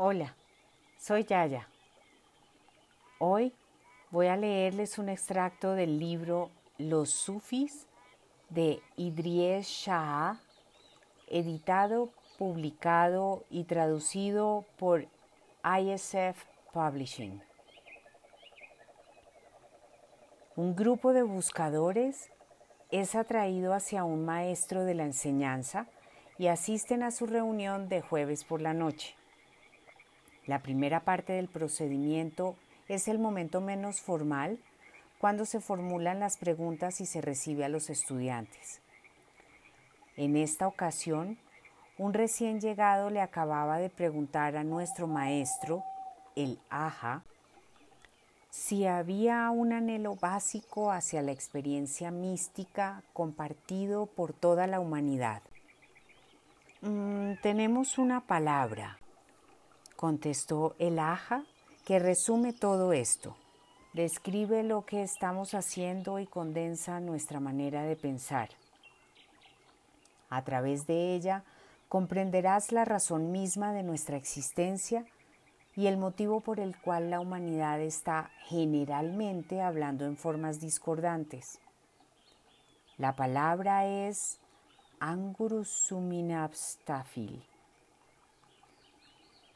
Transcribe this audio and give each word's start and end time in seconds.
Hola, 0.00 0.36
soy 0.96 1.24
Yaya. 1.24 1.66
Hoy 3.18 3.52
voy 4.12 4.28
a 4.28 4.36
leerles 4.36 4.96
un 4.96 5.08
extracto 5.08 5.72
del 5.72 5.98
libro 5.98 6.52
Los 6.78 7.10
Sufis 7.10 7.88
de 8.48 8.80
Idries 8.94 9.66
Shah, 9.66 10.38
editado, 11.26 12.10
publicado 12.38 13.42
y 13.50 13.64
traducido 13.64 14.66
por 14.78 15.08
ISF 15.64 16.44
Publishing. 16.72 17.42
Un 20.54 20.76
grupo 20.76 21.12
de 21.12 21.24
buscadores 21.24 22.30
es 22.92 23.16
atraído 23.16 23.74
hacia 23.74 24.04
un 24.04 24.24
maestro 24.24 24.84
de 24.84 24.94
la 24.94 25.06
enseñanza 25.06 25.88
y 26.38 26.46
asisten 26.46 27.02
a 27.02 27.10
su 27.10 27.26
reunión 27.26 27.88
de 27.88 28.00
jueves 28.00 28.44
por 28.44 28.60
la 28.60 28.74
noche. 28.74 29.18
La 30.48 30.60
primera 30.60 31.00
parte 31.00 31.34
del 31.34 31.46
procedimiento 31.46 32.56
es 32.88 33.06
el 33.06 33.18
momento 33.18 33.60
menos 33.60 34.00
formal 34.00 34.58
cuando 35.18 35.44
se 35.44 35.60
formulan 35.60 36.20
las 36.20 36.38
preguntas 36.38 37.02
y 37.02 37.06
se 37.06 37.20
recibe 37.20 37.66
a 37.66 37.68
los 37.68 37.90
estudiantes. 37.90 38.80
En 40.16 40.36
esta 40.36 40.66
ocasión, 40.66 41.36
un 41.98 42.14
recién 42.14 42.62
llegado 42.62 43.10
le 43.10 43.20
acababa 43.20 43.78
de 43.78 43.90
preguntar 43.90 44.56
a 44.56 44.64
nuestro 44.64 45.06
maestro, 45.06 45.84
el 46.34 46.58
Aja, 46.70 47.24
si 48.48 48.86
había 48.86 49.50
un 49.50 49.74
anhelo 49.74 50.16
básico 50.16 50.90
hacia 50.90 51.20
la 51.20 51.32
experiencia 51.32 52.10
mística 52.10 53.02
compartido 53.12 54.06
por 54.06 54.32
toda 54.32 54.66
la 54.66 54.80
humanidad. 54.80 55.42
Mm, 56.80 57.34
tenemos 57.42 57.98
una 57.98 58.20
palabra, 58.22 58.98
contestó 59.98 60.74
el 60.78 60.98
aja, 61.00 61.44
que 61.84 61.98
resume 61.98 62.52
todo 62.52 62.92
esto. 62.92 63.36
Describe 63.94 64.62
lo 64.62 64.86
que 64.86 65.02
estamos 65.02 65.54
haciendo 65.54 66.20
y 66.20 66.26
condensa 66.26 67.00
nuestra 67.00 67.40
manera 67.40 67.82
de 67.82 67.96
pensar. 67.96 68.50
A 70.30 70.44
través 70.44 70.86
de 70.86 71.16
ella 71.16 71.42
comprenderás 71.88 72.70
la 72.70 72.84
razón 72.84 73.32
misma 73.32 73.72
de 73.72 73.82
nuestra 73.82 74.16
existencia 74.16 75.04
y 75.74 75.88
el 75.88 75.96
motivo 75.96 76.42
por 76.42 76.60
el 76.60 76.80
cual 76.80 77.10
la 77.10 77.18
humanidad 77.18 77.80
está 77.80 78.30
generalmente 78.46 79.60
hablando 79.60 80.04
en 80.04 80.16
formas 80.16 80.60
discordantes. 80.60 81.58
La 82.98 83.16
palabra 83.16 83.84
es 83.84 84.38
Angurusuminabstafil 85.00 87.42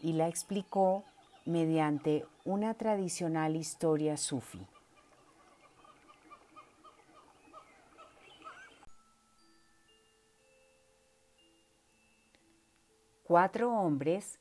y 0.02 0.12
la 0.12 0.28
explicó 0.28 1.04
mediante 1.46 2.26
una 2.44 2.74
tradicional 2.74 3.56
historia 3.56 4.16
sufi. 4.16 4.66
Cuatro 13.24 13.72
hombres, 13.72 14.40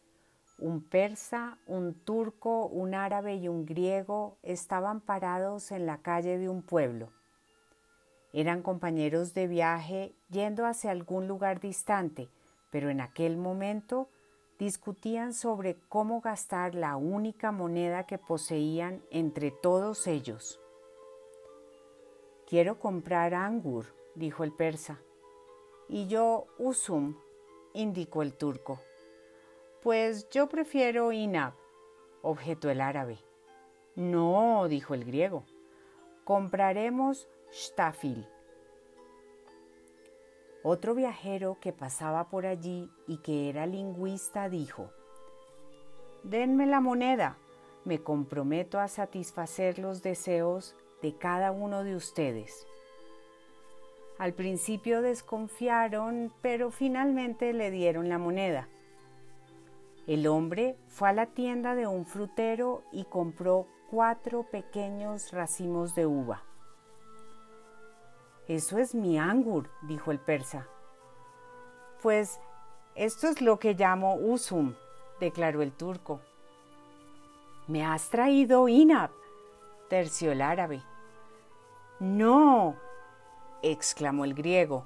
un 0.58 0.81
persa, 0.81 1.58
un 1.66 1.94
turco, 1.94 2.66
un 2.66 2.94
árabe 2.94 3.36
y 3.36 3.48
un 3.48 3.66
griego, 3.66 4.38
estaban 4.44 5.00
parados 5.00 5.72
en 5.72 5.86
la 5.86 6.00
calle 6.00 6.38
de 6.38 6.50
un 6.50 6.62
pueblo. 6.62 7.09
Eran 8.34 8.62
compañeros 8.62 9.34
de 9.34 9.48
viaje 9.48 10.14
yendo 10.30 10.66
hacia 10.66 10.92
algún 10.92 11.28
lugar 11.28 11.59
distante, 11.62 12.28
pero 12.70 12.90
en 12.90 13.00
aquel 13.00 13.38
momento 13.38 14.09
discutían 14.62 15.34
sobre 15.34 15.80
cómo 15.90 16.22
gastar 16.22 16.76
la 16.76 16.95
única 16.95 17.52
moneda 17.52 18.06
que 18.06 18.20
poseían 18.20 19.03
entre 19.09 19.50
todos 19.50 20.06
ellos. 20.06 20.62
Quiero 22.46 22.78
comprar 22.78 23.34
angur, 23.34 23.88
dijo 24.13 24.44
el 24.44 24.53
persa. 24.53 25.02
Y 25.90 26.06
yo 26.06 26.46
usum, 26.59 27.16
indicó 27.74 28.22
el 28.22 28.35
turco. 28.35 28.80
Pues 29.81 30.30
yo 30.30 30.47
prefiero 30.47 31.12
inab, 31.12 31.53
objetó 32.22 32.69
el 32.69 32.81
árabe. 32.81 33.18
No, 33.96 34.68
dijo 34.68 34.94
el 34.94 35.06
griego. 35.06 35.44
Compraremos 36.24 37.28
shtafil, 37.52 38.28
otro 40.63 40.94
viajero 40.94 41.57
que 41.59 41.73
pasaba 41.73 42.29
por 42.29 42.45
allí 42.45 42.89
y 43.07 43.17
que 43.17 43.49
era 43.49 43.66
lingüista 43.66 44.49
dijo, 44.49 44.91
Denme 46.23 46.67
la 46.67 46.81
moneda, 46.81 47.38
me 47.83 48.03
comprometo 48.03 48.79
a 48.79 48.88
satisfacer 48.88 49.79
los 49.79 50.03
deseos 50.03 50.75
de 51.01 51.16
cada 51.16 51.51
uno 51.51 51.83
de 51.83 51.95
ustedes. 51.95 52.67
Al 54.19 54.33
principio 54.33 55.01
desconfiaron, 55.01 56.31
pero 56.44 56.69
finalmente 56.69 57.53
le 57.53 57.72
dieron 57.72 58.07
la 58.07 58.19
moneda. 58.19 58.67
El 60.05 60.28
hombre 60.28 60.78
fue 60.89 61.09
a 61.09 61.13
la 61.13 61.25
tienda 61.25 61.73
de 61.73 61.88
un 61.88 62.05
frutero 62.05 62.83
y 62.91 63.05
compró 63.05 63.66
cuatro 63.89 64.43
pequeños 64.43 65.31
racimos 65.31 65.95
de 65.95 66.05
uva. 66.05 66.43
Eso 68.51 68.79
es 68.79 68.94
mi 68.94 69.17
angur, 69.17 69.69
dijo 69.84 70.12
el 70.12 70.19
persa. 70.19 70.67
Pues 72.01 72.41
esto 72.95 73.29
es 73.29 73.39
lo 73.39 73.59
que 73.59 73.75
llamo 73.75 74.16
usum, 74.16 74.73
declaró 75.22 75.62
el 75.62 75.72
turco. 75.72 76.19
Me 77.67 77.85
has 77.85 78.09
traído 78.09 78.67
inab, 78.67 79.09
terció 79.88 80.34
el 80.34 80.41
árabe. 80.41 80.84
No, 82.01 82.75
exclamó 83.61 84.25
el 84.25 84.34
griego. 84.34 84.85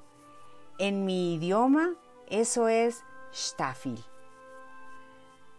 En 0.78 1.04
mi 1.04 1.34
idioma 1.34 1.96
eso 2.28 2.68
es 2.68 3.04
shtafil. 3.34 4.00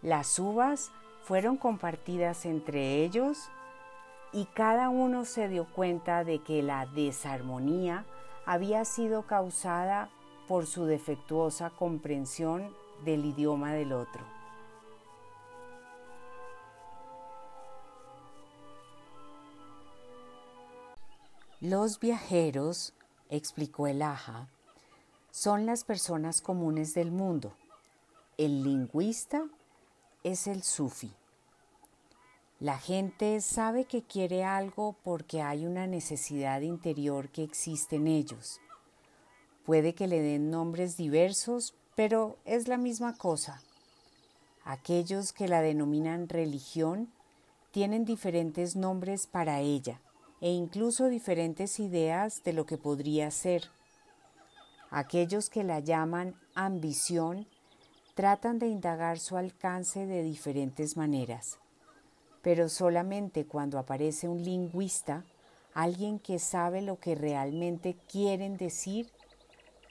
Las 0.00 0.38
uvas 0.38 0.92
fueron 1.24 1.56
compartidas 1.56 2.46
entre 2.46 3.02
ellos 3.02 3.50
y 4.32 4.46
cada 4.46 4.88
uno 4.88 5.24
se 5.24 5.48
dio 5.48 5.66
cuenta 5.66 6.24
de 6.24 6.40
que 6.40 6.62
la 6.62 6.86
desarmonía 6.86 8.04
había 8.44 8.84
sido 8.84 9.26
causada 9.26 10.10
por 10.46 10.66
su 10.66 10.84
defectuosa 10.84 11.70
comprensión 11.70 12.74
del 13.04 13.24
idioma 13.24 13.72
del 13.72 13.92
otro. 13.92 14.24
Los 21.60 21.98
viajeros, 21.98 22.92
explicó 23.30 23.86
el 23.86 24.02
Aja, 24.02 24.48
son 25.30 25.66
las 25.66 25.84
personas 25.84 26.40
comunes 26.40 26.94
del 26.94 27.10
mundo. 27.10 27.54
El 28.36 28.62
lingüista 28.62 29.46
es 30.22 30.46
el 30.46 30.62
sufi. 30.62 31.12
La 32.58 32.78
gente 32.78 33.42
sabe 33.42 33.84
que 33.84 34.02
quiere 34.02 34.42
algo 34.42 34.96
porque 35.04 35.42
hay 35.42 35.66
una 35.66 35.86
necesidad 35.86 36.62
interior 36.62 37.28
que 37.28 37.42
existe 37.42 37.96
en 37.96 38.06
ellos. 38.06 38.62
Puede 39.66 39.94
que 39.94 40.06
le 40.06 40.22
den 40.22 40.50
nombres 40.50 40.96
diversos, 40.96 41.74
pero 41.94 42.38
es 42.46 42.66
la 42.66 42.78
misma 42.78 43.14
cosa. 43.18 43.60
Aquellos 44.64 45.34
que 45.34 45.48
la 45.48 45.60
denominan 45.60 46.30
religión 46.30 47.12
tienen 47.72 48.06
diferentes 48.06 48.74
nombres 48.74 49.26
para 49.26 49.60
ella 49.60 50.00
e 50.40 50.50
incluso 50.50 51.08
diferentes 51.08 51.78
ideas 51.78 52.42
de 52.42 52.54
lo 52.54 52.64
que 52.64 52.78
podría 52.78 53.30
ser. 53.30 53.64
Aquellos 54.88 55.50
que 55.50 55.62
la 55.62 55.80
llaman 55.80 56.34
ambición 56.54 57.46
tratan 58.14 58.58
de 58.58 58.68
indagar 58.68 59.18
su 59.18 59.36
alcance 59.36 60.06
de 60.06 60.22
diferentes 60.22 60.96
maneras 60.96 61.58
pero 62.42 62.68
solamente 62.68 63.46
cuando 63.46 63.78
aparece 63.78 64.28
un 64.28 64.42
lingüista, 64.42 65.24
alguien 65.74 66.18
que 66.18 66.38
sabe 66.38 66.82
lo 66.82 66.98
que 66.98 67.14
realmente 67.14 67.96
quieren 68.08 68.56
decir, 68.56 69.10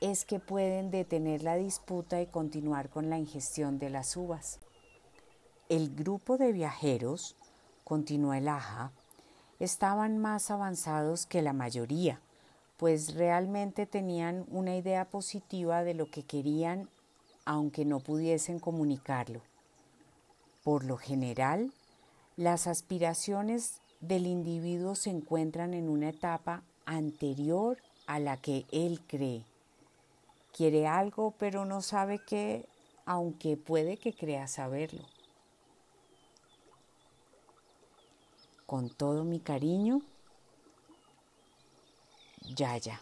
es 0.01 0.25
que 0.25 0.39
pueden 0.39 0.92
detener 0.92 1.44
la 1.44 1.56
disputa 1.56 2.21
y 2.21 2.27
continuar 2.27 2.89
con 2.89 3.09
la 3.09 3.18
ingestión 3.18 3.80
de 3.80 3.89
las 3.89 4.18
uvas. 4.18 4.59
El 5.69 5.95
grupo 5.95 6.38
de 6.38 6.51
viajeros, 6.51 7.36
continuó 7.83 8.33
el 8.33 8.47
Aja, 8.47 8.92
estaban 9.59 10.18
más 10.18 10.51
avanzados 10.51 11.25
que 11.25 11.42
la 11.42 11.53
mayoría, 11.53 12.19
pues 12.77 13.15
realmente 13.15 13.86
tenían 13.86 14.45
una 14.50 14.75
idea 14.75 15.06
positiva 15.06 15.83
de 15.83 15.94
lo 15.94 16.09
que 16.12 16.24
querían, 16.24 16.89
aunque 17.45 17.86
no 17.86 18.00
pudiesen 18.00 18.59
comunicarlo. 18.59 19.42
Por 20.63 20.83
lo 20.83 20.97
general, 20.97 21.71
las 22.38 22.68
aspiraciones 22.68 23.80
del 24.02 24.28
individuo 24.28 24.96
se 24.96 25.10
encuentran 25.10 25.74
en 25.74 25.88
una 25.88 26.10
etapa 26.10 26.64
anterior 26.86 27.78
a 28.08 28.20
la 28.20 28.36
que 28.38 28.66
él 28.72 29.00
cree. 29.08 29.46
Quiere 30.52 30.86
algo 30.86 31.34
pero 31.38 31.66
no 31.66 31.82
sabe 31.82 32.20
qué, 32.20 32.68
aunque 33.06 33.56
puede 33.56 33.98
que 33.98 34.14
crea 34.14 34.48
saberlo. 34.48 35.06
Con 38.66 38.90
todo 38.90 39.24
mi 39.24 39.40
cariño, 39.40 40.02
Yaya. 42.42 43.00